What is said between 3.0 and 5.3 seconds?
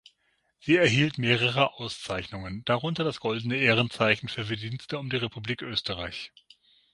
das Goldene Ehrenzeichen für Verdienste um die